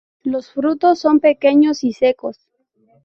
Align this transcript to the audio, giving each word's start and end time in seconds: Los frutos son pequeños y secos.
Los 0.23 0.49
frutos 0.49 0.97
son 0.97 1.19
pequeños 1.19 1.83
y 1.83 1.93
secos. 1.93 2.39